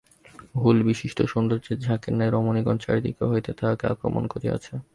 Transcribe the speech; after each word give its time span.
হুলবিশিষ্ট 0.55 1.19
সৌন্দর্যের 1.31 1.77
ঝাঁকের 1.79 2.13
ন্যায় 2.15 2.31
রমণীগণ 2.31 2.77
চারিদিক 2.77 3.15
হইতে 3.31 3.51
তাঁহাকে 3.53 3.85
আক্রমণ 3.87 4.23
করিয়াছে। 4.27 4.73